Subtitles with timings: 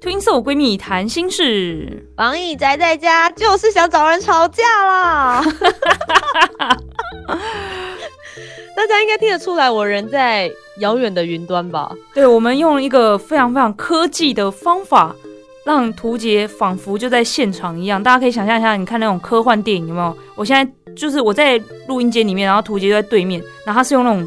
[0.00, 5.44] 听我闺蜜谈心事，防疫宅在家就是想找人吵架啦。
[8.76, 10.48] 大家应该听得出来，我人在
[10.78, 11.90] 遥远的云端吧？
[12.14, 15.16] 对，我们用一个非常非常科技的方法，
[15.64, 18.00] 让图杰仿佛就在现场一样。
[18.00, 20.16] 大家可以想象一下，你看那种科幻电影有没有？
[20.36, 24.24] 我现在就是我在录音间里面，然后图杰就在对面，然后他是用那种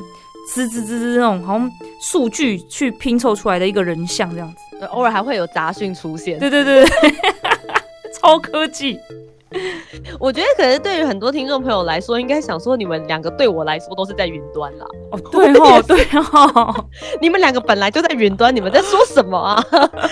[0.47, 4.85] 滋滋滋滋那种好像数据去拼凑出来的一个人像这样子。
[4.87, 6.91] 偶尔还会有杂讯出现，对对对对，
[8.19, 8.99] 超科技。
[10.17, 14.85] 我觉得可能对于很多听众朋友来说，应该想说你们两个对我来说都是在云端啦。
[15.11, 16.85] 哦，对哦，对哦，
[17.21, 19.61] 你们两个本来就在云端，你们在说什么啊？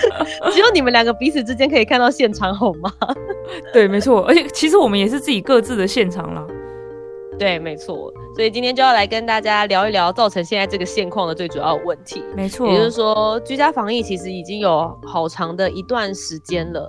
[0.52, 2.92] 只有你们两个彼此之间可以看到现场，好吗？
[3.72, 6.46] 对，没错，而且其实我们也是自己各自的现场啦。
[7.38, 12.24] 对，没错，所以今天就要来跟大家聊一聊造成现在这个现况的最主要问题。
[12.34, 16.88] 没错，也就是说，居家防疫其实已经有好长的一段时间了。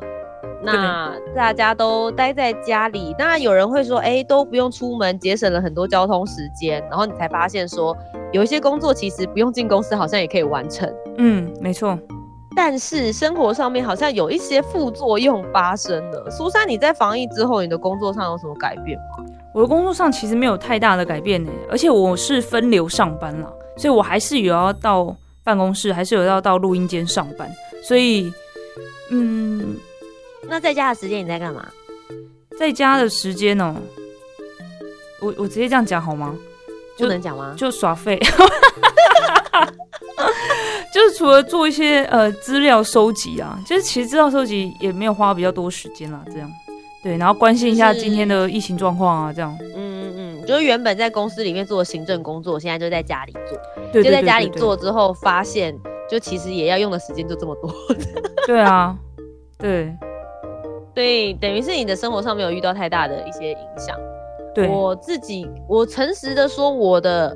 [0.63, 6.81] 那大家都待在家里，那有人会说，哎，都不用出门，节省了很多交通时间。
[6.89, 7.93] 然后你才发现说，
[8.31, 10.89] 有一些工作其实不用进公司，好像也可以完成。
[11.17, 11.99] 嗯，没错。
[12.55, 16.29] 但是生活上面好像有一些副作用发生了。
[16.29, 19.25] 苏珊，你在防疫之后，你的工作上有什么改变吗？
[19.53, 27.49] 我的工作上其实没有太大的改变呢，而且我是分流上班了，所以我还是有要到办公室，还是有要到录音间上班。
[27.83, 28.31] 所以，
[29.09, 29.75] 嗯，
[30.47, 31.67] 那在家的时间你在干嘛？
[32.57, 33.75] 在家的时间哦，
[35.19, 36.33] 我我直接这样讲好吗？
[36.97, 37.53] 不能讲吗？
[37.57, 38.19] 就耍废，
[40.93, 46.49] 就是除了做一些呃资料收集啊，就是其实资料收集也没有花比较多时间啦，这样。
[47.03, 49.57] 对，然后关心一下今天的疫情状况啊，这样。
[49.59, 54.03] 嗯嗯嗯，就是原本在公司里面做行政工作，现在就在家里做。
[54.03, 55.75] 就在家里做之后，发现
[56.07, 57.73] 就其实也要用的时间就这么多。
[58.45, 58.95] 对啊，
[59.57, 59.91] 对，
[60.93, 63.97] 对，等于是你的生活上没有遇到太大的一些影响。
[64.53, 67.35] 对，我自己，我诚实的说，我的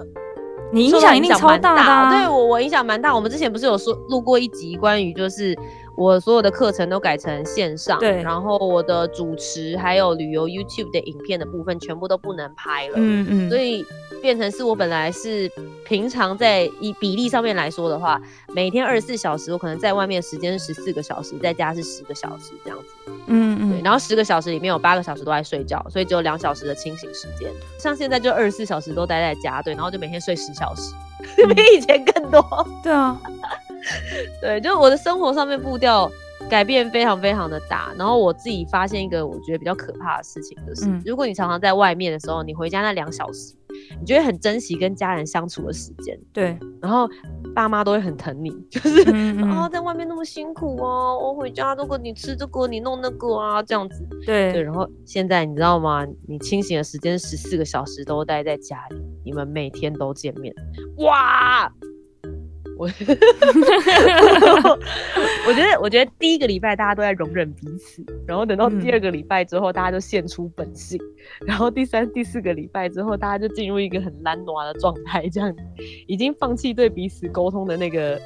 [0.71, 2.17] 你影响一定超大的。
[2.17, 3.15] 对我，我影响蛮大。
[3.15, 5.57] 我们之前不是有说录过一集关于就是。
[5.97, 13.85] 我所有的课程都改成线上，对，然后我的主持还有旅游 YouTube 的影片的部分全部都不能拍了，嗯嗯，所以
[14.21, 15.49] 变成是我本来是
[15.85, 18.21] 平常在以比例上面来说的话，
[18.53, 30.93] 每天二十四小时，我可能在外面时间是十四个小时，在家是十个小时这样子，嗯嗯，对，然后十个小时里面有八个小时都在睡觉，所以只有两小时的清醒时间，像现在就二十四小时都待在家，对，然后就每天睡十小时，
[31.55, 33.17] 比以前更多，对啊。
[34.41, 36.11] 对，就我的生活上面步调
[36.49, 43.55] 改变非常非常的大，然后我自己发现一个我觉得比较可怕的事情，就是如果你常常在外面的时候，你回家那两小时，
[43.99, 47.09] 你就会很珍惜跟家人相处的时间，对，然后
[47.55, 49.09] 爸妈都会很疼你，就是
[49.43, 56.05] 啊，在外面那么辛苦哦，我回家如果你吃这个，你弄那个啊，这样子，对对，然后现在你知道吗？
[56.27, 60.53] 你清醒的时间十四个小时都待在家里，你们每天都见面，
[60.97, 61.71] 哇！
[62.77, 62.85] 我，
[65.47, 70.99] 我觉得，我觉得第一个礼拜大家都在容忍彼此，然后等到第二个礼拜之后，大家就现出本性，
[71.45, 75.53] 然后第三、第四个礼拜之后，大家就进入一个很懒惰的状态，这样
[76.07, 78.19] 已经放弃对彼此沟通的那个，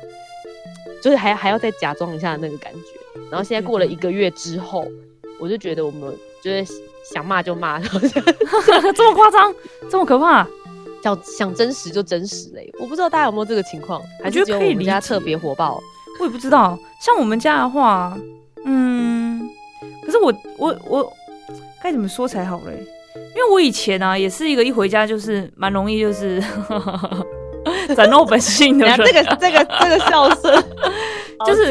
[1.01, 3.21] 就是还还要再假装一下那个感觉。
[3.29, 4.87] 然后现在过了一个月之后，
[5.39, 6.11] 我就觉得我们
[6.41, 6.65] 就是
[7.03, 7.79] 想骂就骂，
[8.95, 9.53] 这么夸张，
[9.89, 10.47] 这么可怕。
[11.03, 15.79] 想想真实就真实嘞，我不知道大家有没有这个情况，还是只有我们家特别火爆？
[16.19, 16.77] 我也不知道。
[16.99, 18.17] 像我们家的话，
[18.65, 19.49] 嗯，
[20.05, 21.13] 可是我我我
[21.81, 22.85] 该怎么说才好嘞？
[23.35, 26.43] 因为我以前啊，也是一个一回家就是蛮容易就是
[27.95, 28.97] 展露本性的人。
[28.97, 30.63] 这个这个这个笑声。
[31.45, 31.67] 就是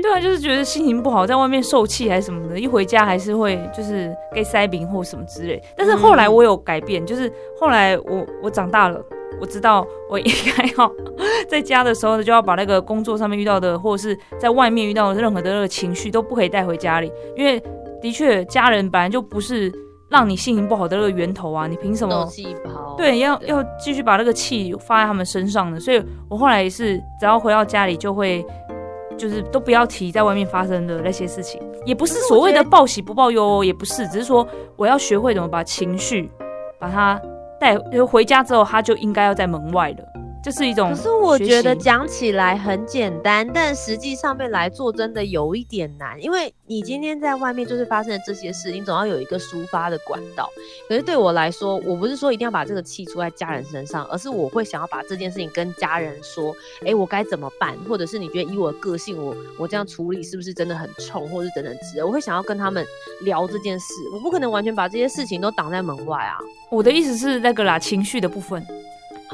[0.00, 5.62] 对啊，就是觉得心情不好，在外面受气还是什么的，一回家还是会就是给塞饼或什么之类。
[5.76, 9.00] 但是后来我有改变，就是后来我我长大了，
[9.40, 10.92] 我知道我应该要
[11.48, 17.62] 在家的时候就要把那个工作上面遇到的，或者是在外面遇到的任何的那个情绪都不可以带回家里，因为
[18.00, 19.72] 的确家人本来就不是
[20.12, 22.28] 让你心情不好的那个源头啊，你凭什么？
[22.96, 25.80] 对，要要继续把那个气发在他们身上的。
[25.80, 28.46] 所以我后来也是，只要回到家里就会。
[29.18, 34.44] 就是都不要提在外面发生的那些事情，也不是所谓的报喜不报忧，也不是，只是说
[34.74, 36.28] 我要学会怎么把情绪
[36.80, 37.20] 把它
[37.60, 40.11] 带，就回家之后他就应该要在门外了。
[40.42, 50.50] 就是一种，可是我觉得讲起来很简单，但实际上面来做真的有一点难，因为你今天在外面就是发生了这些事，你总要有一个抒发的管道。
[50.88, 56.52] 可是对我来说，我不是说一定要把这个气出在家人身上，而是我会想要把这件事情跟家人说，
[56.84, 57.76] 哎，我该怎么办？
[57.88, 62.84] 或者是你觉得以我的个性，我我这样处理是不是真的很冲，或者是等等之类，我会想要跟他们
[63.20, 63.94] 聊这件事。
[64.12, 66.36] 我不可能完全把这些事情都挡在门外啊。
[66.68, 68.66] 我的意思是那个啦，情绪的部分。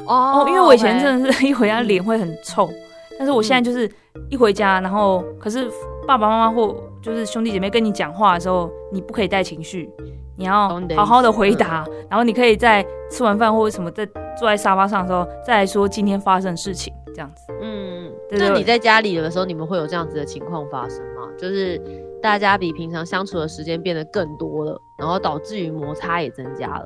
[0.05, 2.69] 哦，因为我以前真的是 一回家脸会很臭，
[3.17, 3.89] 但是我现在就是
[4.29, 5.69] 一回家，然后可是
[6.07, 9.89] 爸爸妈妈或就是兄弟姐妹跟你讲话的时候，你不可以带情绪，
[10.37, 14.05] 你要好好的回答，然后你可以在吃完饭或者什么在
[14.37, 17.43] 坐在沙发上的时候再来说今天发生的事情，这样子。
[17.61, 21.27] 嗯，那你在家里的时候，你们会有这样子的情况发生吗？
[21.37, 21.81] 就是
[22.21, 26.85] 大家比平常相处的时间变得更多了，然后导致于摩擦也增加了。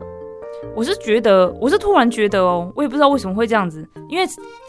[0.76, 4.26] 我是觉得，我是突然觉得哦，我也不知道为什么会这样子，因为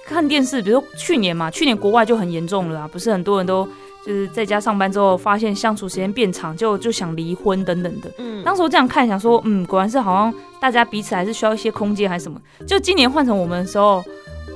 [0.06, 3.66] 看电视，比如说去年嘛，去年国外就很严重了啊，不是很多人都
[4.04, 8.10] 就是在家上班之后，发现相处时间变长，就就想离婚等等的。
[8.18, 12.38] 嗯，当时我这样看，想说，嗯，果然是好像大家彼此还是需要一些空间还是什么。
[12.66, 14.04] 就今年换成我们的时候，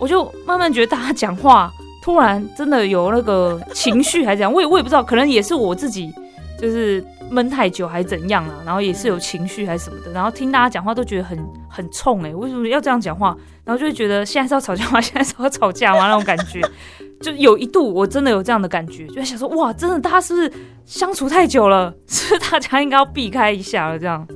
[0.00, 1.72] 我就慢慢觉得大家讲话
[2.02, 6.12] 突然真的有那个情绪还是怎样，我也我也不知道，可能也是我自己
[6.60, 7.02] 就是。
[7.30, 8.62] 闷太久还是怎样啊？
[8.64, 11.38] 然后也是有情绪还是什么的，然后听大家讲话都觉得很
[11.69, 13.36] 很冲哎，为什么要这样讲话？
[13.64, 15.00] 然后就会觉得现在是要吵架吗？
[15.02, 16.08] 现在是要吵架吗？
[16.08, 16.60] 那种感觉，
[17.20, 20.52] 就有一度我真的有这样的感觉，就在想说哇，真的大家是不是
[20.86, 21.94] 相处太久了？
[22.06, 23.98] 是不是大家应该要避开一下了？
[23.98, 24.26] 这样。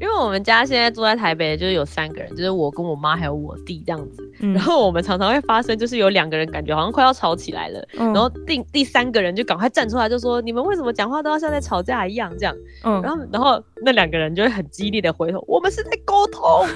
[0.00, 4.24] 因为我们家现在住在台北，就是有三个人，就是我跟我妈还有我弟这样子。
[4.40, 12.54] 然后我们常常会发生，就是有两个人感觉好像快要吵起来了，然后第第三个人就赶快站出来，就说你们为什么讲话都要像在吵架一样这样？
[12.84, 16.66] 嗯，然后然后那两个人就会很激烈的回头，我们是在沟通，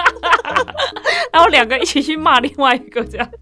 [1.32, 3.30] 然后两个一起去骂另外一个这样。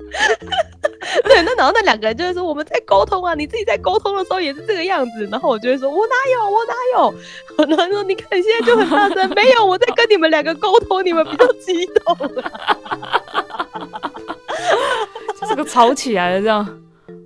[1.24, 5.28] 对，那然后那两个人就会说我们在沟通啊，你自己在沟通的时候也是这个样子。
[5.30, 7.14] 然后我就会说，我哪有，我哪有。
[7.76, 12.16] 然后说你看现在就很大声，没有，我在跟你们两个沟通，你们比较激动。
[12.36, 12.42] 了，
[15.40, 16.66] 就是个吵起来了这样。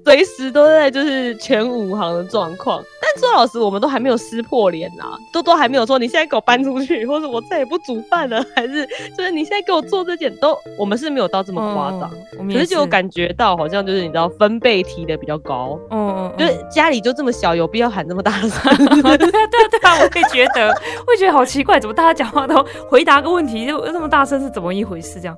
[0.07, 8.87] 随时都在就是全武行的状况，但周老师，我们都还没有撕破脸呐，都都还没有说你现在给我搬出去，或者我再也不煮饭了，还是
[9.19, 12.09] 就是你现在给我做这件，都我们是没有到这么夸张，
[12.47, 18.51] 可是就有感觉到好像就是你知道分贝提的比较高，嗯，就是家里就这么小，有必要喊这么大声？
[19.03, 20.73] 对对对啊，我也觉得，
[21.05, 25.21] 会觉得好奇怪，怎么大家讲话都回答个问题就那么大声，是怎么一回事？
[25.21, 25.37] 这样。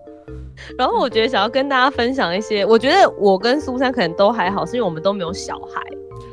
[0.78, 5.82] 然后我觉得想要跟大家分享一些，我觉得我跟苏珊可能都还好，是因为我们都没有小孩。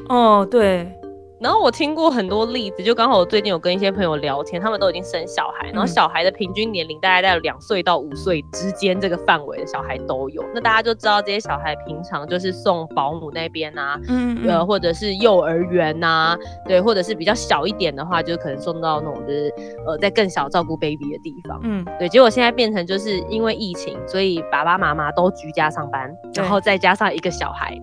[0.09, 0.91] 哦，对。
[1.39, 10.43] 然后我听过很多例子，就刚好我最近有跟一些朋友聊天，他们都已经生小孩，然后小孩的平均年龄大概在两岁到五岁之间这个范围的小孩都有。
[10.53, 19.53] 那大家就知道这些小孩平常就是送保姆那边啊，嗯，呃，或者是幼儿园呐，对，或者是比较小一点的话，就可能送到那种就是
[19.85, 22.07] 呃在更小照顾 baby 的地方，嗯，对。
[22.07, 27.77] 结果现在变成就是因为疫情，所以爸爸妈妈都居家上班，然后再加上一个小孩。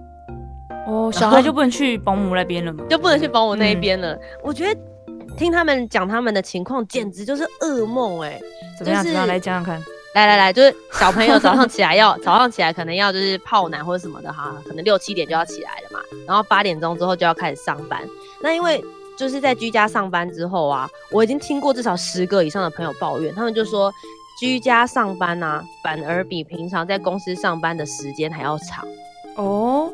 [0.86, 2.84] 哦，小孩就不能去保姆那边了吗？
[2.88, 4.18] 就不能去保姆那一边了。
[4.42, 4.80] 我觉得
[5.36, 8.40] 听他们讲他们的情况，简直就是噩梦哎！
[8.78, 9.26] 怎么样？
[9.26, 9.82] 来讲讲看。
[10.14, 18.02] 来来来，就是小朋友早上起来要 早上起来可能要就是泡奶或者什么的哈，可能六七点就要起来了嘛，然后八点钟之后就要开始上班。
[18.42, 18.84] 那因为
[19.16, 23.90] 就是在居家上班之后啊，我已经听过至少十个以上的朋友抱怨，他们就说
[24.38, 28.86] 居家上班啊，反而比平常在公司上班的时间还要长
[29.36, 29.90] 哦。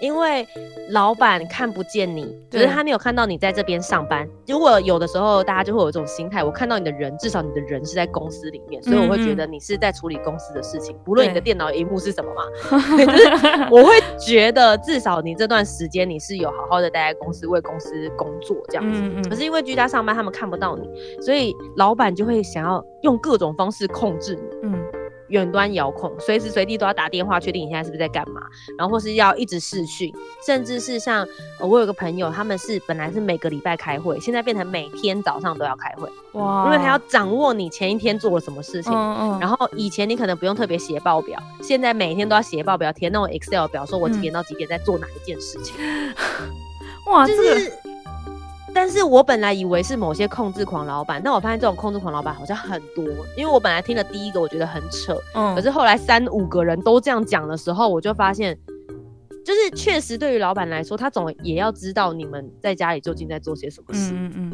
[0.00, 0.46] 因为
[0.90, 4.28] 老板看不见你，只是他没有看到你在这边上班。
[4.46, 12.42] 如果有的时候大家就会有这种心态，我看到你的人，至少你的人是在公司里面，所以我会觉得你是在处理公司的事情，不论你的电脑荧幕是什么嘛。
[12.96, 13.28] 就是
[13.70, 19.28] 我会觉得至少你这段时间你是有好好的待在公司为公司工作这样子。
[19.28, 20.88] 可是因为居家上班，他们看不到你，
[21.20, 24.68] 所以老板就会想要用各种方式控制你。
[25.28, 25.36] 嗯。
[25.36, 28.42] 远端遥控，随时随地都要打电话确定你现在是不是在干嘛，
[28.78, 30.12] 然后或是要一直视讯，
[30.46, 31.26] 甚至是像
[31.60, 36.66] 我有个朋友，他们是本来是每个礼拜开会，现在变成每天早上都要开会，哇！
[36.66, 38.92] 因为他要掌握你前一天做了什么事情，
[39.40, 45.74] 然后以前你可能不用特别写报表，现在每天都要写报表，填那种 Excel 表，说我几点到几点在做哪一件事情，
[47.06, 47.85] 哇，这个。
[48.76, 53.02] 但是我本来以为是某些控制狂老板，但我发现这种控制狂老板好像很多，
[53.34, 58.54] 因为我本来听了第一个，我觉得很扯，嗯，可是后来三五个人都这样讲的时候，我就发现
[59.46, 64.12] 就是确实对于老板来说，他总也要知道你们在家里究竟在做些什么事。
[64.12, 64.52] 嗯嗯。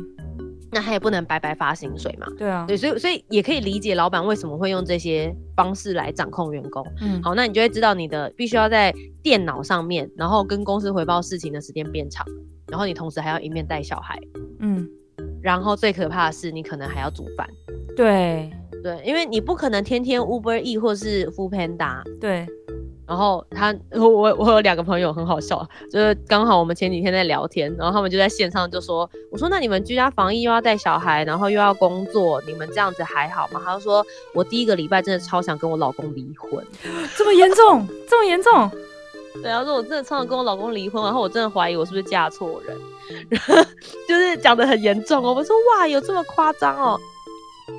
[0.71, 2.29] 那他也不能白白发薪水嘛？
[2.39, 2.65] 对啊。
[2.65, 6.87] 对，所以所以也可以理解老板为什么会用这些方式来掌控员工。
[7.01, 7.21] 嗯。
[7.25, 12.25] 好，那你就会知道你的必须要在电脑上面，然后跟公司回报事情的时间变长，
[12.73, 14.19] 然后你同时还要一面带小孩。
[14.61, 14.89] 嗯。
[15.43, 17.47] 然后最可怕的是，你可能还要煮饭。
[17.95, 18.51] 对。
[18.83, 22.03] 对，因为你不可能天天 Uber E 或是 Food Panda。
[22.19, 22.47] 对。
[23.07, 33.61] 然后他，我我有两个朋友很好笑，就是刚好我们前几天在聊天，然后他们就在线上就说，我说那你们居家防疫又要带小孩，然后又要工作，你们这样子还好吗？
[33.63, 36.65] 他就说我第一个礼拜真的超想跟我老公离婚，
[37.19, 38.71] 这么严重，这么严重？
[39.41, 42.77] 对啊，说我真的超想跟我老公离婚，然后我真的怀疑我是不是嫁错人，
[43.31, 43.55] 然后
[44.09, 45.33] 就是讲的很严重哦。
[45.33, 47.01] 我说哇，有这么夸张哦？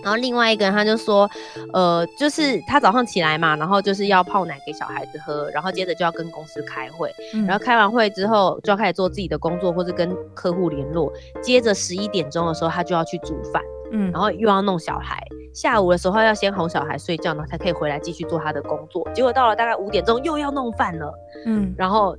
[0.02, 1.30] 然后另外一个人他就说，
[1.74, 7.14] 呃，就是他早上起来嘛，然后就是要泡奶给小孩子喝，然后接着就要跟公司开会，
[7.46, 15.22] 然后开完会之后就要开始做自己的工作或者跟客户联络，接着十一点钟的时候他就要去煮饭，嗯，然后又要弄小孩，
[15.54, 21.14] 下午的时候要先哄小孩睡觉，然后才可以回来继续做他的工作，结果到了大概五点钟又要弄饭了，
[21.46, 22.16] 嗯，然后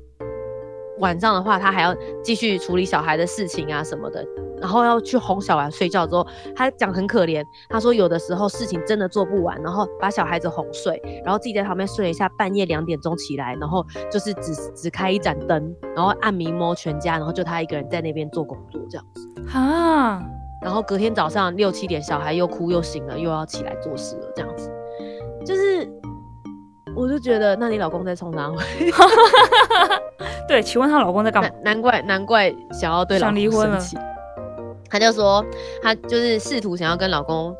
[1.00, 4.24] 晚上的话他还要继续处理小孩的事情啊什么的。
[4.60, 6.26] 然后要去哄小孩睡觉之后，
[6.56, 7.44] 他讲很可怜。
[7.68, 19.58] 他说有的时候事情真的做不完，然后把小孩子哄睡，然后自己在旁边睡了一下，半夜两点钟起来，然后就是只只开一盏灯，然后暗迷摸全家，然后就他一个人在那边做工作这样子。
[19.58, 20.22] 啊！
[20.64, 24.70] 然后隔天早上六七点，小孩又哭又醒了，又要起来做事了这样子。
[25.44, 25.86] 就是，
[26.96, 28.56] 我就觉得，那你老公在冲哪回？
[30.48, 31.50] 对，请问她老公在干嘛？
[31.62, 33.98] 难怪难怪想要对老公生气。
[34.90, 35.44] 他就说，
[35.82, 37.54] 他就是试图想要跟老公，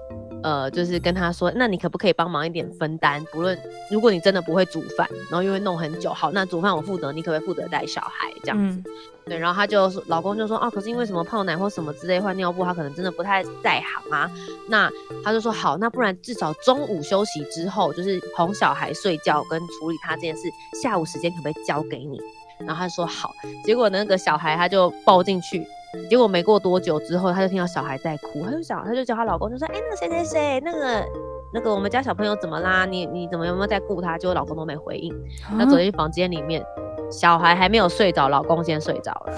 [0.45, 3.25] 呃，就是跟他说，那你可不可以帮忙一点分担？
[3.33, 3.59] 不论
[3.91, 8.83] 如果你真的不会煮饭，然后又会弄很久，好，那煮饭我负责，你可不可以负责带小孩这样子？
[9.25, 14.31] 对，然后他就说，老公就说，啊，可是因为什么泡奶或什么之类换尿布，他可能真的不太在行啊。
[14.69, 14.91] 那
[15.25, 20.43] 他就说，好，那不然至少中午休息之后，就是哄小孩睡觉跟处理他这件事，
[20.83, 22.21] 下午时间可不可以交给你？
[22.59, 23.33] 然后他说好，
[23.65, 25.67] 结果那个小孩他就抱进去。
[26.09, 31.05] 结果没过多久之后，他就听到小孩在哭，他就想，他就叫她老公，就说：“哎，那个谁谁谁，那个
[31.53, 32.85] 那个我们家小朋友怎么啦？
[32.85, 35.15] 你你怎么有没有在顾他？”结果老公都没回应。
[35.59, 36.65] 他走进房间里面，
[37.11, 39.33] 小孩还没有睡着，老公先睡着了。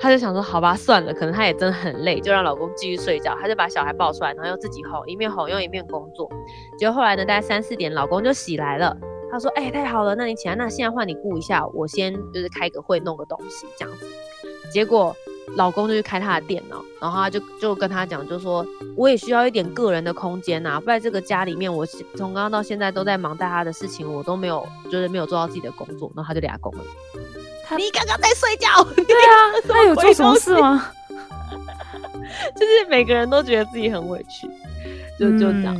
[0.00, 6.30] 他就想说：“好吧，算了，可能他也真的很累，就让老公继续睡觉。”他就把小孩抱出来，然后又自己哄，一面哄又一面工作。
[6.78, 8.96] 结果后来呢，大概三四点，老公就醒来了。
[9.30, 14.06] 他说：“哎，太好了，那你起来，那现在换你顾一下，我先就是开个会，弄个东西这样子。”
[14.72, 15.16] 结果
[15.56, 18.66] 老公就去开他的电脑，然后他就就跟他讲，就说
[18.96, 26.84] ：“我也需要一点个人的空间呐，不然这个家里面，我从刚刚到现在都在忙带他的事情，我都没有就是没有做到自己的工作。”然后他就俩工了。
[27.76, 28.84] 你刚刚在睡觉？
[28.94, 30.90] 对啊，他有做什么事吗？
[32.56, 34.48] 就是每个人都觉得自己很委屈，
[35.18, 35.76] 就就这样。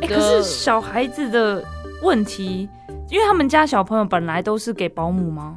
[0.00, 1.64] 哎，可是小孩子的
[2.02, 2.68] 问题。
[3.14, 5.56] 因为他们家小朋友本来都是给保姆吗？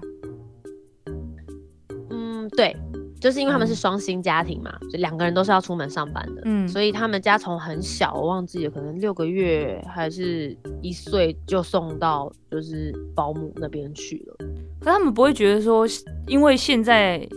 [2.12, 2.78] 嗯，对，
[3.20, 14.36] 就是因为他们是双薪家庭嘛，就两个人都是要出门上班的，嗯，所以他们家从很小，我忘记了，可能六个月还是一岁就送到就是保姆那边去了。
[14.80, 15.84] 可他们不会觉得说，
[16.28, 17.28] 因为现在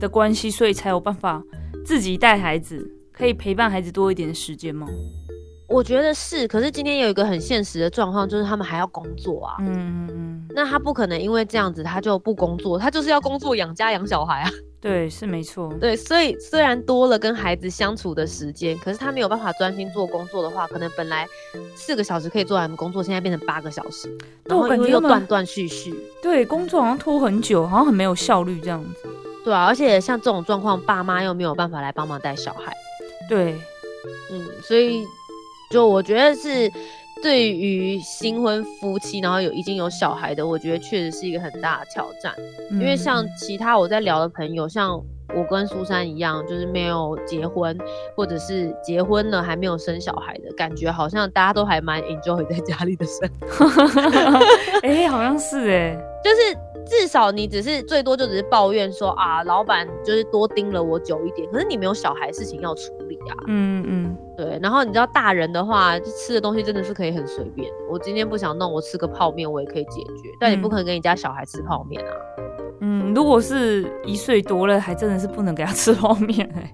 [0.00, 1.40] 的关系，所以才有办法
[1.84, 4.88] 自己带孩子，可以陪伴孩子多一点时间吗？
[5.70, 9.56] 我觉得是，可是今天有一个很现实的状况，就是他们还要工作啊。
[9.60, 10.48] 嗯嗯嗯。
[10.52, 14.50] 那他不可能因为这样子他就不工作，他就是要工作养家养小孩啊。
[14.80, 15.72] 对，是没错。
[15.80, 21.24] 对，所以虽然多了跟孩子相处的时间，可是他没有办法专心做工作的话，可能本来
[21.76, 24.10] 四个小时可以做完的工作，现在变成八个小时，
[24.44, 25.94] 然后又断断续续。
[26.20, 29.08] 对，工作好像拖很久，好像很没有效率这样子。
[29.44, 32.72] 对啊，而且像这种状况，爸妈又没有办法来帮忙带小孩。
[33.28, 33.52] 对，
[34.32, 35.06] 嗯，所以。
[35.70, 36.68] 就我觉得是
[37.22, 42.34] 对于新婚夫妻，然后有已经有小孩的，我觉得确实是一个很大的挑战。
[42.72, 45.00] 因为像其他我在聊的朋友，像
[45.32, 47.78] 我跟苏珊一样，就是没有结婚，
[48.16, 53.66] 或者是结婚了还没有生小孩的感觉，好像大家都还蛮 enjoy 在家里的生活。
[54.82, 56.58] 哎，好像是哎，就是。
[56.86, 61.48] 至少你只是最多就只是抱怨说啊，老板就是多盯了我久一点。
[61.52, 63.36] 可是你没有小孩事情要处理啊。
[63.46, 64.58] 嗯嗯，对。
[64.62, 67.70] 然后你知道大人的话，就吃的东西真的是可以很随便。
[67.90, 70.30] 我今天不想弄，我吃个泡面我也可以解决。
[70.40, 72.10] 但你不可能给你家小孩吃泡面啊。
[72.80, 76.72] 嗯，如果是一岁多了，还真的是不能给他吃泡面哎。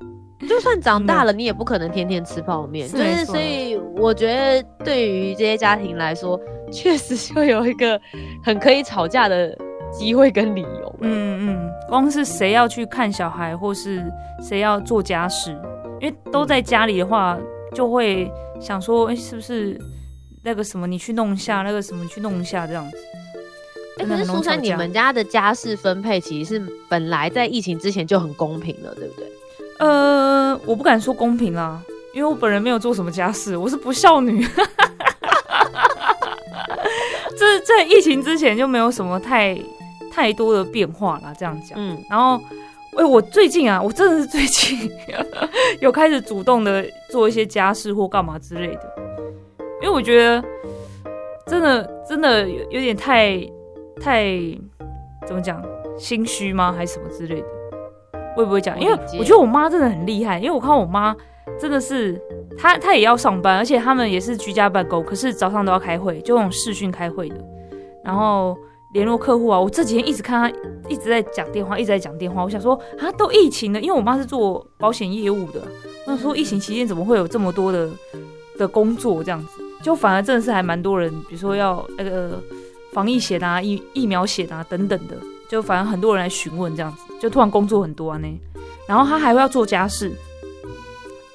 [0.48, 2.88] 就算长大了，你也不可能天天吃泡面。
[2.88, 6.38] 就是所以我觉得对于这些家庭来说。
[6.68, 7.98] 确实就有一个
[8.42, 9.56] 很可以吵架的
[9.88, 10.96] 机会跟理由。
[11.00, 14.04] 嗯嗯，光是谁要去看小孩，或是
[14.42, 15.56] 谁要做家事，
[16.00, 17.38] 因为都在家里的话，
[17.74, 18.30] 就会
[18.60, 19.80] 想说，哎，是不是
[20.42, 22.96] 那个什么你去弄一下，那个什么去弄一下这样子。
[23.98, 29.26] 哎，可是苏珊，你们家的家事分配其实是本来在疫情之前就很公平了，对不对？
[29.78, 31.82] 呃，我不敢说公平啦，
[32.14, 34.46] 因为我本人没有做什么家事，我是不孝女。
[37.38, 39.58] 这在疫情之前就没有什么太
[40.10, 41.78] 太多的变化啦，这样讲。
[41.78, 42.42] 嗯，然后，
[42.96, 44.90] 哎，我最近啊，我真的是最近
[45.80, 48.94] 有开始主动的做一些家事或干嘛之类的，
[49.82, 50.42] 因为我觉得
[51.46, 53.38] 真的真的有有点太
[54.00, 54.24] 太
[55.26, 55.62] 怎么讲
[55.98, 57.46] 心虚吗，还是什么之类的？
[58.34, 58.78] 会不会讲？
[58.80, 61.14] 因为我觉得我妈真的很厉害，因为我看我妈
[61.58, 62.20] 真的是。
[62.58, 67.36] 她她也要上班，而且他们也是居家办公，可是早上都要开会，就用视讯开会的，
[68.02, 68.56] 然后
[68.92, 69.60] 联络客户啊。
[69.60, 72.42] 我这几天一直看他一直在讲电话，一直在讲电话。
[72.42, 75.62] 我想说啊，都疫情了，因为我妈是做保险业务的，
[76.06, 77.90] 那说疫情期间怎么会有这么多的
[78.58, 79.48] 的工作这样子？
[79.82, 82.42] 就反而真的是还蛮多人，比如说要那个
[82.92, 85.16] 防疫险啊、疫疫苗险啊等等的，
[85.48, 88.40] 就反而很多人来询问这样子，就突然工作很多啊呢。
[88.88, 90.12] 然后他还会要做家事。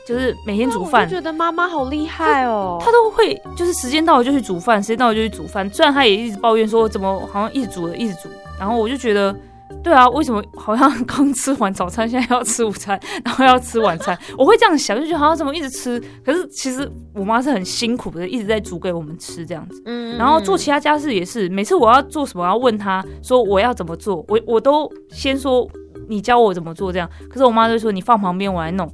[0.08, 2.78] 就是每天煮饭，觉得妈妈好厉害哦。
[2.82, 5.70] 她都会，就是时间到了就去煮饭，时间到了就去煮饭。
[5.70, 8.30] 虽然她也一直抱怨说，怎么好像一直煮了，一直煮。
[8.60, 9.36] 然后我就觉得，
[9.84, 14.18] 对啊，为什么好像刚吃完早餐，现在要吃午餐， 然后要吃晚餐？
[14.38, 16.02] 我会这样想，就觉得好像怎么一直吃。
[16.26, 19.82] 可是其实我妈是很辛苦的，一直在煮给我们吃这样子。
[19.86, 20.18] 嗯。
[20.18, 25.68] 然后做其他家事也是，每次我要做什么，要问她说我要怎么做，我我都先说
[26.08, 27.10] 你教我怎么做这样。
[27.30, 28.88] 可是我妈就说你放旁边，我来弄。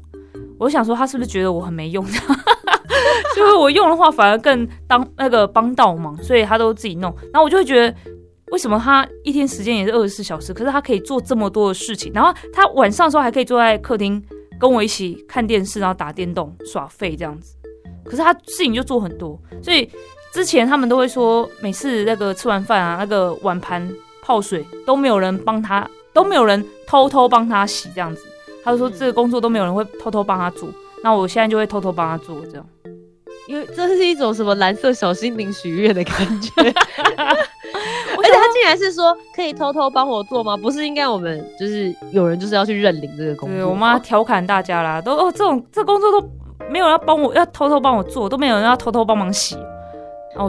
[0.60, 2.06] 我想说，他是不是觉得我很没用？
[3.36, 7.14] 就是我用的话，反而更当那个帮倒忙，所以他都自己弄。
[7.32, 7.96] 然后我就会觉得，
[8.52, 12.12] 为什么他一天时间也是二十四小时，可是他可以做这么多的事情？
[12.14, 14.24] 然后他晚上的时候还可以坐在客厅
[14.60, 17.56] 跟我一起看电视，然后打电动耍废这样子。
[18.04, 19.88] 可是他事情就做很多，所以
[20.34, 23.88] 之前他们都会说，每次那个吃完饭啊，那个碗盘
[24.24, 28.24] 泡水都没有人帮他，都没有人偷偷帮他洗这样子。
[28.68, 30.68] 他说：“这个工作都没有人会偷偷帮他做，
[31.02, 32.66] 那我现在就会偷偷帮他做，这样，
[33.48, 36.52] 因为这是一种什么蓝色小心灵许愿的感觉。
[36.60, 40.58] 而且他竟然是说可以偷偷帮我做吗？
[40.58, 43.70] 不是应该我们就是有人就是要去认领这个工作？
[43.70, 46.30] 我妈调侃大家啦，都哦这种这工作都
[46.70, 49.56] 没有人要帮我，要偷偷帮我做，都没有人要偷偷帮忙洗。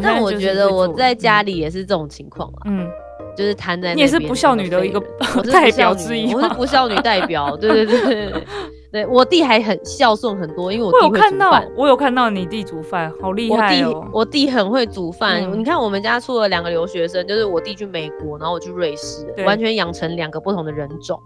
[0.02, 2.62] 但我觉得我在家里也是这种情况啊。
[2.64, 2.90] 嗯。”
[3.38, 5.00] 就是瘫在那，你也是不孝女的一个
[5.52, 8.44] 代表之一，我是不孝女代表，对对对对，
[8.90, 14.04] 对我弟还很孝顺很多，因为我弟会煮饭，我有看到你弟煮饭，好厉害哦！
[14.12, 21.22] 我弟很会煮饭，你看我们家出了两个留学生，就是我弟去美国，然后我去瑞士，完全养成两个不同的人种，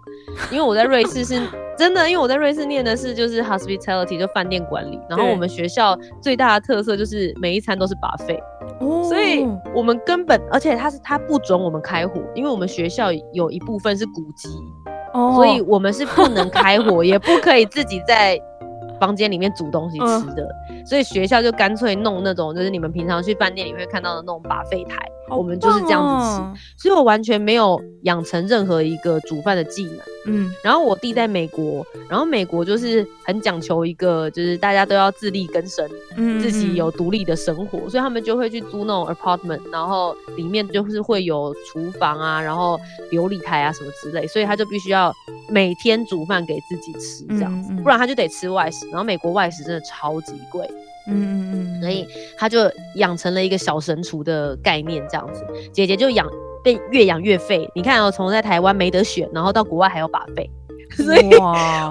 [0.51, 1.41] 因为我在瑞士是
[1.75, 8.39] 真的，因为我在瑞士念的是就是 hospitality 就饭店管理，然后我们学校最大的特色就是每一餐都是 buffet。
[9.09, 14.49] 所以，我们根本，而且他是他不准我们开火，因为我们学校有一部分是古籍，
[15.35, 18.39] 所以我们是不能开火， 也不可以自己在
[18.99, 20.47] 房间里面煮东西吃的。
[20.85, 24.97] 所以学校就干脆弄那种，就是你们平常去饭店里面看到的那种把废台。
[25.29, 29.99] 我们就是这样子吃，所以我完全没有养成任何一个煮饭的技能。
[30.25, 42.79] 嗯，然后我弟在美国，然后美国就是很讲求一个，就是大家都要自力更生，嗯，自己有独立的生活，所以他们就会去租那种 apartment，然后里面就是会有厨房啊，然后
[43.11, 45.13] 琉璃台啊什么之类，所以他就必须要
[45.49, 48.87] 每天煮饭给自己吃这样子，不然他就得吃外食。
[48.89, 50.69] 然后美国外食真的超级贵。
[51.07, 52.59] 嗯嗯嗯，所以他就
[52.95, 55.45] 养成了一个小神厨的概念，这样子。
[55.71, 56.27] 姐姐就养
[56.63, 57.69] 被越养越废。
[57.75, 60.49] 你看哦，从在台湾没得选，然后到国外还要把费，
[60.95, 61.29] 所以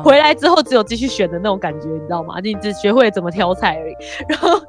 [0.02, 2.40] 回来之后只有继续选的那种感觉，你知道吗？
[2.42, 3.94] 你只学会了怎么挑菜而已。
[4.28, 4.60] 然后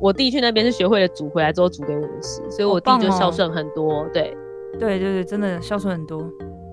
[0.00, 4.06] 我弟去那边是学会了煮，回来之后煮给我们吃，所以我弟就孝顺很多。
[4.12, 4.36] 对，
[4.78, 6.22] 对对对，真的孝顺很多。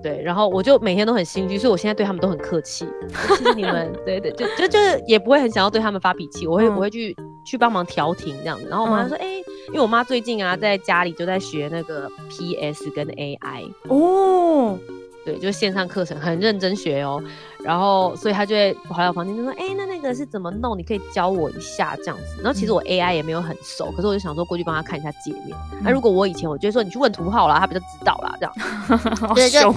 [0.02, 2.86] 对，然后我就每天都很心虚，所以我现在对他们都很客气。
[3.36, 8.66] 谢谢你们，对对，就就就是也不会很想要对他们发脾气，我会我会去去帮忙调停这样子。
[8.68, 9.26] 然后我妈说，哎，
[9.68, 14.78] 因为我妈最近啊在家里就在学那个 PS 跟 AI 哦。
[15.22, 17.22] 对，就线上课程很认真学哦，
[17.64, 20.76] 然后所以他就会跑到房间就说：“哎，那那个是怎么弄？
[20.78, 25.56] 你可以教我一下这样子。”然后其实我 AI 也没有很熟，可是我就想说过去帮他看一下界面。
[25.82, 28.52] 那如果我以前，我就说你去问图号啦，他比较知道啦，这样。
[29.34, 29.72] 对，就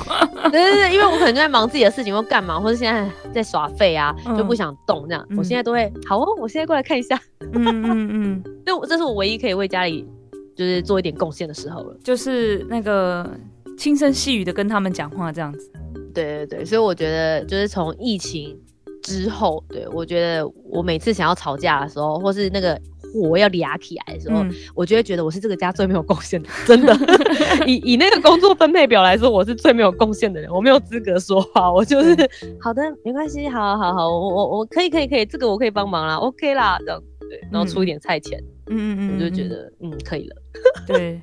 [0.50, 5.28] 对对对，因为我可能就在忙自己的事情或干嘛，或者现在在耍废啊，就不想动这样。
[5.38, 7.19] 我现在都会好哦，我现在过来看一下。
[7.54, 10.08] 嗯嗯嗯， 这这是我唯一可以为家里。
[10.56, 13.28] 就是做一点贡献的时候了，就是那个
[13.76, 15.72] 轻声细语的跟他们讲话这样子。
[16.13, 18.60] 对对对，所以我觉得就是从疫情
[19.02, 22.80] 之后，对我觉得我每次想要吵架的时候，或是那个
[23.13, 26.95] 火要俩起来的时候，我就会觉得我是这个家最没有贡献的，真的。
[27.67, 32.15] 以以那个工作分配表来说，我是最没有贡献的人，我没有资格说话，我就是
[32.60, 40.36] 好的，没关系，好好好，我我我可以可以可以，这个我可以帮忙啦，OK 啦，这样对，然后出一点菜钱，嗯嗯嗯，我就觉得嗯可以了。
[40.88, 41.21] 对，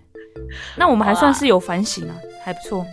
[0.77, 2.85] 那我们还算是有反省啊，还不错。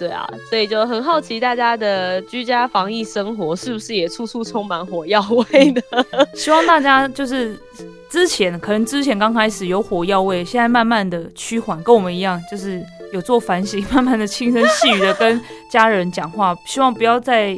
[0.00, 5.82] 对啊，所以就很好奇大家的居家防疫生活是不是也处处充满火药味呢？
[6.34, 7.54] 希望大家就是
[8.08, 12.82] 之前可能之前刚开始有火药味，现在慢慢的趋缓，跟我们一样，就是
[13.12, 15.38] 有做反省，慢慢的轻声细语的跟
[15.70, 17.50] 家人讲话，希望不要再，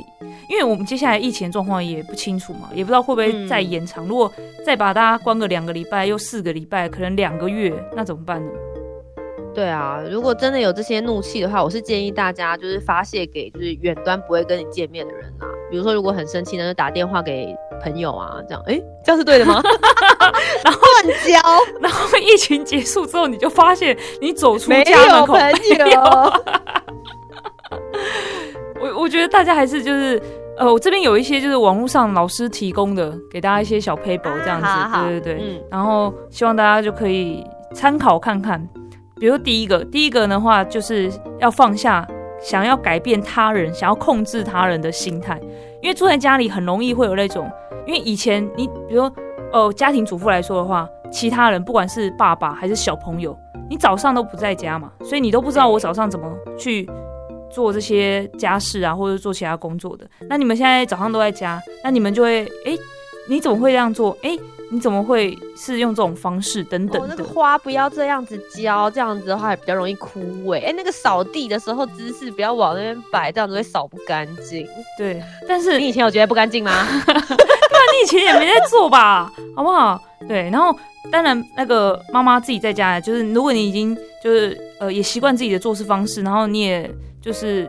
[0.48, 4.04] 因为我们接下来疫情状况也不清楚嘛，也不知道会不会再延长。
[4.08, 4.30] 如果
[4.66, 8.50] 再把大家关个两个礼拜，又四个礼拜，可能两个月，那怎么办呢？
[9.54, 15.46] 对啊，如果真的有这些怒气的话，我是建议大家就是发泄给就是远端不会跟你见面的人啊。
[15.70, 19.60] 比如说，如果很生气呢，就打电话给朋友啊，这样，哎，这样是对的吗？
[20.64, 21.40] 然后乱交，
[21.80, 26.00] 然后疫情结束之后，你就发现你走出家门口，朋友。
[28.80, 30.20] 我我觉得大家还是就是
[30.56, 34.66] 呃，我这边有一些就是网络上老师提供的，给大家一些小 paper 这样子，
[35.08, 38.68] 对对对，嗯，然后希望大家就可以参考看看。
[39.22, 41.08] 比如第一个，第一个的话就是
[41.38, 42.04] 要放下
[42.40, 45.40] 想要改变他人、想要控制他人的心态，
[45.80, 47.48] 因为住在家里很容易会有那种，
[47.86, 49.12] 因为以前你比如说
[49.52, 53.38] 哦，家庭主妇来说的话，其他人不管是爸爸还是小朋友，
[53.70, 56.90] 你早上都不在家嘛，所以你都不知道我早上怎么去
[57.48, 60.04] 做这些家事啊，或者做其他工作的。
[60.28, 62.76] 那你们现在早上都在家，那你们就会哎，
[63.28, 64.18] 你怎么会这样做？
[64.22, 64.36] 哎。
[64.72, 67.08] 你怎么会是用这种方式等等的？
[67.08, 70.64] 那个花不要这样子浇，这样子的话也比较容易枯萎。
[70.64, 74.66] 哎，那个扫地的时候姿势不要往那边摆，这样子会扫不干净。
[74.96, 76.72] 对，但是你以前有觉得不干净吗？
[77.04, 79.30] 对啊，你以前也没在做吧？
[79.54, 80.00] 好不好？
[80.26, 80.74] 对，然后
[81.10, 87.68] 当然那个妈妈自己在家，就是如果你已经就是呃也习惯自己的做事方式，然后你也就是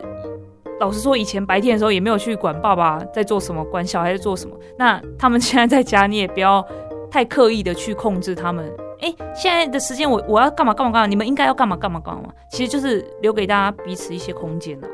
[0.80, 4.56] 老实说，以前白天的时候也没有去管爸爸在做什么，管小孩在做什么。
[4.78, 6.66] 那他们现在在家，你也不要。
[7.14, 8.68] 太刻意的去控制他们，
[9.00, 14.88] 哎，现在的时间我我要干嘛干嘛干嘛，你们应该要干嘛干嘛干嘛，其实就是留给大家彼此一些空间了。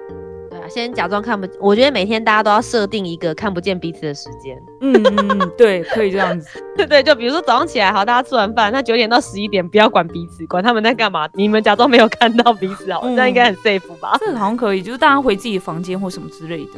[0.50, 4.54] 对啊，先假装看不，我觉得每天大家都要设定一个看不见彼此的时间。
[4.82, 6.62] 嗯嗯，对，可以这样子。
[6.76, 14.18] 对 对，就比如说早上起来，好，大家吃完饭，那九点到十一点不要管彼此，管他们在干嘛，你们假装没有看到彼此，好，这样应该很 safe 吧？
[14.20, 16.72] 这个好像可以，就是大家回自己的房间或什么之类的。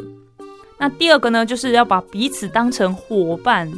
[0.79, 3.69] 那第二个呢，就是要把彼此当成伙伴。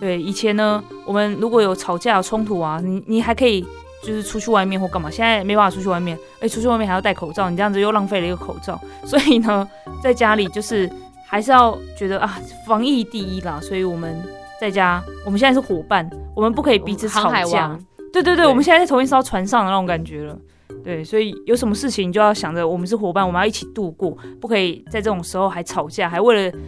[0.00, 3.64] 对，以前呢，我们如果有吵架、有冲突啊，你你还可以
[4.02, 9.68] 就是出去外面或干嘛，现在没办法出去外面，哎，出去外面还要戴口罩，你这样子又浪费了一个口罩，所以呢，
[10.02, 10.90] 在家里就是
[11.26, 14.20] 还是要觉得啊，防疫第一啦，所以我们
[14.60, 17.78] 在家，我们现在是伙伴，我们不可以彼此吵架。
[18.12, 20.38] 对对对，我们现在在同一艘船上的那种感觉了。
[20.82, 26.58] 对，所以有什么事情就要想着我们是伙伴，我们要一起度过，不可以在这种时候还吵架，还为了。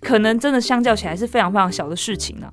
[0.00, 2.50] 可能真的相较起来是非常非常小的事情了。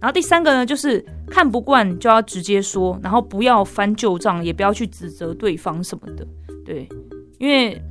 [0.00, 6.24] 然后第三个呢，就是看不惯就要直接说，然后不要翻旧账，也不要去指责对方什么的。
[6.64, 6.88] 对，
[7.38, 7.82] 因为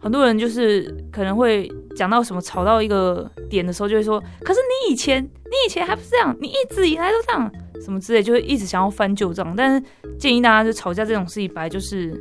[0.00, 7.52] 很多人就是可能会讲到什么吵到一个点的时候，就会说：“可是你以前，你以前还不是这样，你一直以来都这样，
[7.84, 9.86] 什么之类，就会一直想要翻旧账。”但是
[10.18, 12.18] 建议大家，就吵架这种事情，本来就是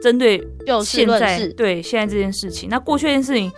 [0.00, 0.40] 针对
[0.84, 2.68] 现在对现在这件事情。
[2.70, 3.50] 那过去这件事情。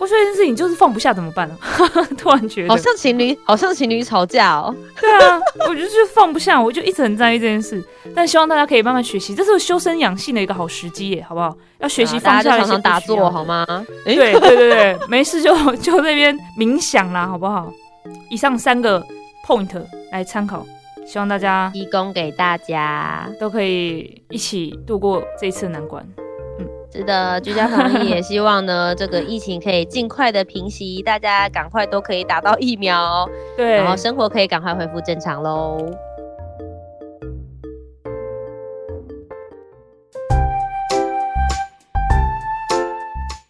[0.00, 1.56] 我说这件事情就是放不下，怎么办呢？
[2.18, 4.74] 突然觉得好像情侣，好像情侣吵架哦。
[5.00, 7.82] 对啊，我就放不下，我就一直很在意这件事。
[8.14, 11.56] 但希望大家可以慢慢学习，这是修身养性的一个好时机耶，好不好？
[11.78, 13.64] 要学习放下，常常打坐好吗？
[14.04, 17.72] 对对对对，没事就就那边冥想啦，好不好？
[18.30, 19.04] 以上三个
[19.46, 19.70] point
[20.10, 20.66] 来参考，
[21.06, 26.04] 希望大家提供给大家，都可以一起度过这一次难关。
[26.94, 33.26] 是的，居家防疫也希望呢，这个疫情可以尽快的平息，大家赶快都可以打到疫苗，
[33.56, 35.78] 对，然后生活可以赶快恢复正常喽。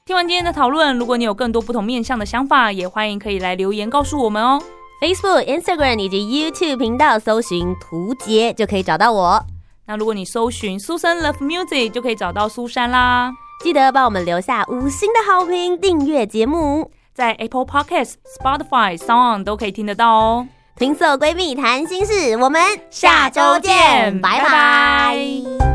[0.06, 4.62] 听完今天的讨论，如果你有更多不同面向的想法，也欢迎可以来留言告诉我们哦。
[5.02, 9.44] Facebook、Instagram 以及 YouTube 频道搜寻图杰就可以找到我。
[9.92, 13.30] 那如果你搜寻苏珊 Love Music，就可以找到苏珊啦。
[13.62, 20.48] 记得帮我们留下五星的好评，订阅节目，在 Apple Podcasts、Spotify、Sound 都可以听得到哦。
[20.76, 25.71] 听色闺蜜谈心事，我们下周见，拜拜。